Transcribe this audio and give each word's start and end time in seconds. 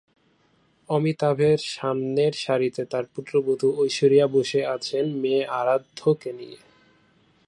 অমিতাভের 0.89 1.59
সামনের 1.71 2.33
সারিতে 2.33 2.81
তাঁর 2.85 3.05
পুত্রবধূ 3.15 3.67
ঐশ্বরিয়া 3.77 4.27
বসে 4.27 4.61
আছেন 4.65 5.05
মেয়ে 5.13 5.43
আরাধ্যকে 5.51 6.29
নিয়ে। 6.31 6.59